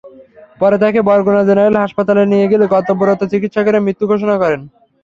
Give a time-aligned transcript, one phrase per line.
[0.59, 4.61] পরে তাকে বরগুনা জেনারেল হাসপাতালে নিয়ে গেলে কর্তব্যরত চিকিৎসকেরা মৃত ঘোষণা করেন।